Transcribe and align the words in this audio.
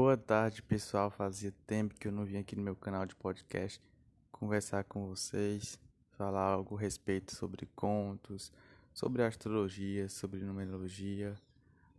Boa 0.00 0.16
tarde, 0.16 0.62
pessoal. 0.62 1.10
Fazia 1.10 1.52
tempo 1.66 1.92
que 1.96 2.06
eu 2.06 2.12
não 2.12 2.24
vim 2.24 2.36
aqui 2.36 2.54
no 2.54 2.62
meu 2.62 2.76
canal 2.76 3.04
de 3.04 3.16
podcast 3.16 3.82
conversar 4.30 4.84
com 4.84 5.08
vocês, 5.08 5.76
falar 6.12 6.52
algo 6.52 6.76
a 6.76 6.80
respeito 6.80 7.34
sobre 7.34 7.66
contos, 7.74 8.52
sobre 8.94 9.24
astrologia, 9.24 10.08
sobre 10.08 10.38
numerologia, 10.38 11.34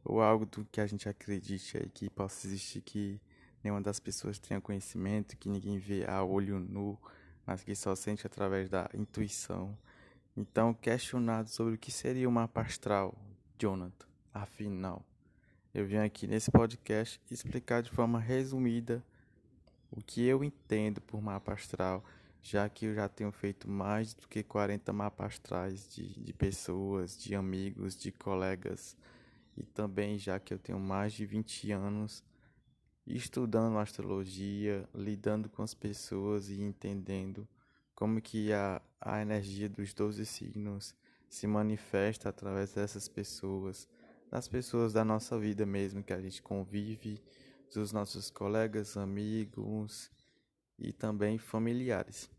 ou 0.02 0.22
algo 0.22 0.46
do 0.46 0.64
que 0.64 0.80
a 0.80 0.88
gente 0.88 1.10
acredite 1.10 1.78
aí 1.78 1.90
que 1.90 2.10
possa 2.10 2.48
existir 2.48 2.80
que 2.80 3.20
nenhuma 3.62 3.82
das 3.82 4.00
pessoas 4.00 4.40
tenha 4.40 4.62
conhecimento, 4.62 5.36
que 5.36 5.50
ninguém 5.50 5.78
vê 5.78 6.06
a 6.08 6.24
olho 6.24 6.58
nu, 6.58 6.98
mas 7.46 7.66
que 7.66 7.76
só 7.76 7.94
sente 7.98 8.26
através 8.26 8.70
da 8.70 8.90
intuição. 8.94 9.78
Então, 10.38 10.74
questionado 10.74 11.50
sobre 11.50 11.76
o 11.76 11.78
que 11.78 11.92
seria 11.92 12.30
uma 12.30 12.44
mapa 12.44 12.62
astral, 12.62 13.14
Jonathan, 13.58 14.08
afinal. 14.34 15.04
Eu 15.72 15.86
vim 15.86 15.98
aqui 15.98 16.26
nesse 16.26 16.50
podcast 16.50 17.22
explicar 17.30 17.84
de 17.84 17.92
forma 17.92 18.20
resumida 18.20 19.06
o 19.92 20.02
que 20.02 20.26
eu 20.26 20.44
entendo 20.44 21.00
por 21.00 21.22
mapa 21.22 21.54
astral, 21.54 22.04
já 22.42 22.68
que 22.68 22.88
eu 22.88 22.96
já 22.96 23.08
tenho 23.08 23.32
feito 23.32 23.70
mais 23.70 24.16
do 24.16 24.28
que 24.28 24.42
40 24.42 24.92
mapas 24.92 25.34
astrais 25.34 25.88
de, 25.94 26.20
de 26.20 26.34
pessoas, 26.34 27.16
de 27.16 27.36
amigos, 27.36 27.96
de 27.96 28.12
colegas, 28.12 28.98
e 29.56 29.64
também 29.64 30.18
já 30.18 30.40
que 30.40 30.52
eu 30.52 30.58
tenho 30.58 30.80
mais 30.80 31.14
de 31.14 31.24
20 31.24 31.72
anos 31.72 32.24
estudando 33.06 33.78
astrologia, 33.78 34.90
lidando 34.92 35.50
com 35.50 35.62
as 35.62 35.76
pessoas 35.76 36.50
e 36.50 36.60
entendendo 36.62 37.48
como 37.94 38.20
que 38.20 38.52
a, 38.52 38.82
a 39.00 39.22
energia 39.22 39.70
dos 39.70 39.94
12 39.94 40.26
signos 40.26 40.96
se 41.30 41.46
manifesta 41.46 42.28
através 42.28 42.74
dessas 42.74 43.08
pessoas 43.08 43.88
das 44.30 44.48
pessoas 44.48 44.94
da 44.94 45.04
nossa 45.04 45.38
vida 45.38 45.66
mesmo, 45.66 46.04
que 46.04 46.14
a 46.14 46.22
gente 46.22 46.42
convive, 46.42 47.22
dos 47.74 47.92
nossos 47.92 48.32
colegas, 48.32 48.98
amigos 48.98 50.10
e 50.78 50.92
também 50.92 51.38
familiares. 51.38 52.30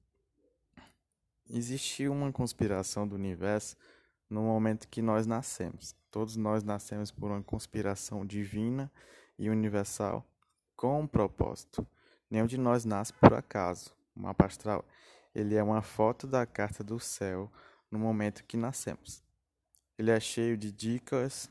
Existe 1.48 2.08
uma 2.08 2.33
conspiração 2.33 3.06
do 3.06 3.14
universo 3.14 3.77
no 4.28 4.42
momento 4.42 4.88
que 4.88 5.02
nós 5.02 5.27
nascemos. 5.27 5.94
Todos 6.11 6.36
nós 6.36 6.62
nascemos 6.64 7.11
por 7.11 7.30
uma 7.30 7.42
conspiração 7.42 8.27
divina 8.27 8.91
e 9.38 9.48
universal 9.48 10.27
com 10.77 11.00
um 11.00 11.06
propósito. 11.06 11.86
Nenhum 12.28 12.46
de 12.46 12.58
nós 12.58 12.84
nasce 12.84 13.12
por 13.12 13.34
acaso. 13.34 13.94
O 14.14 14.20
mapa 14.20 14.46
astral 14.46 14.84
ele 15.34 15.55
é 15.55 15.62
uma 15.62 15.83
foto 15.83 16.27
da 16.27 16.44
carta 16.44 16.83
do 16.83 16.98
céu 16.98 17.50
no 17.91 17.98
momento 17.98 18.44
que 18.44 18.56
nascemos. 18.56 19.22
Ele 19.96 20.11
é 20.11 20.18
cheio 20.18 20.56
de 20.56 20.72
dicas, 20.72 21.50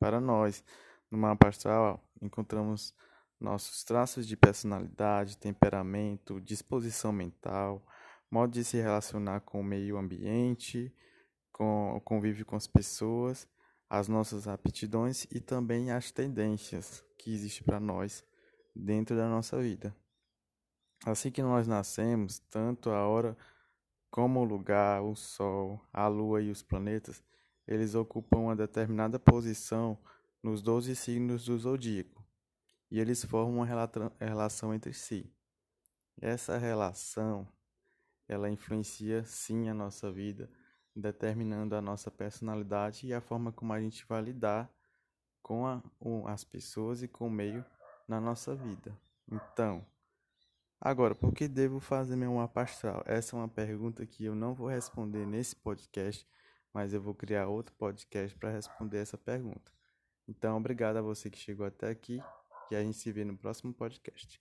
para 0.00 0.20
nós, 0.20 0.64
no 1.10 1.18
mapa 1.18 1.48
astral, 1.48 2.02
encontramos 2.22 2.94
nossos 3.38 3.84
traços 3.84 4.26
de 4.26 4.36
personalidade, 4.36 5.36
temperamento, 5.36 6.40
disposição 6.40 7.12
mental, 7.12 7.86
modo 8.30 8.52
de 8.52 8.64
se 8.64 8.78
relacionar 8.78 9.40
com 9.40 9.60
o 9.60 9.64
meio 9.64 9.98
ambiente, 9.98 10.92
com 11.52 11.94
o 11.94 12.00
convívio 12.00 12.46
com 12.46 12.56
as 12.56 12.66
pessoas, 12.66 13.46
as 13.88 14.08
nossas 14.08 14.48
aptidões 14.48 15.24
e 15.30 15.40
também 15.40 15.90
as 15.90 16.10
tendências 16.10 17.04
que 17.18 17.32
existem 17.34 17.64
para 17.64 17.78
nós 17.78 18.24
dentro 18.74 19.16
da 19.16 19.28
nossa 19.28 19.60
vida. 19.60 19.94
Assim 21.04 21.30
que 21.30 21.42
nós 21.42 21.66
nascemos, 21.66 22.38
tanto 22.50 22.90
a 22.90 23.06
hora 23.06 23.36
como 24.10 24.40
o 24.40 24.44
lugar, 24.44 25.02
o 25.02 25.14
sol, 25.14 25.80
a 25.92 26.06
lua 26.08 26.42
e 26.42 26.50
os 26.50 26.62
planetas 26.62 27.22
eles 27.70 27.94
ocupam 27.94 28.38
uma 28.40 28.56
determinada 28.56 29.16
posição 29.16 29.96
nos 30.42 30.60
12 30.60 30.96
signos 30.96 31.44
do 31.44 31.56
zodíaco 31.56 32.26
e 32.90 32.98
eles 32.98 33.24
formam 33.24 33.58
uma 33.58 34.10
relação 34.18 34.74
entre 34.74 34.92
si. 34.92 35.32
Essa 36.20 36.58
relação 36.58 37.46
ela 38.26 38.50
influencia 38.50 39.24
sim 39.24 39.68
a 39.68 39.74
nossa 39.74 40.10
vida, 40.10 40.50
determinando 40.94 41.76
a 41.76 41.80
nossa 41.80 42.10
personalidade 42.10 43.06
e 43.06 43.14
a 43.14 43.20
forma 43.20 43.52
como 43.52 43.72
a 43.72 43.80
gente 43.80 44.04
vai 44.06 44.20
lidar 44.20 44.68
com 45.40 45.64
a, 45.64 45.80
as 46.26 46.42
pessoas 46.42 47.04
e 47.04 47.08
com 47.08 47.28
o 47.28 47.30
meio 47.30 47.64
na 48.08 48.20
nossa 48.20 48.54
vida. 48.54 48.96
Então, 49.30 49.86
agora, 50.80 51.14
por 51.14 51.32
que 51.32 51.46
devo 51.46 51.78
fazer 51.78 52.16
meu 52.16 52.34
mapa 52.34 52.62
astral? 52.62 53.02
Essa 53.06 53.36
é 53.36 53.38
uma 53.38 53.48
pergunta 53.48 54.04
que 54.04 54.24
eu 54.24 54.34
não 54.34 54.54
vou 54.54 54.66
responder 54.66 55.24
nesse 55.24 55.54
podcast 55.54 56.26
mas 56.72 56.94
eu 56.94 57.00
vou 57.00 57.14
criar 57.14 57.48
outro 57.48 57.74
podcast 57.74 58.36
para 58.36 58.50
responder 58.50 58.98
essa 58.98 59.18
pergunta. 59.18 59.72
Então, 60.28 60.56
obrigado 60.56 60.96
a 60.96 61.02
você 61.02 61.30
que 61.30 61.38
chegou 61.38 61.66
até 61.66 61.88
aqui 61.90 62.20
e 62.70 62.76
a 62.76 62.82
gente 62.82 62.96
se 62.96 63.10
vê 63.10 63.24
no 63.24 63.36
próximo 63.36 63.72
podcast. 63.74 64.40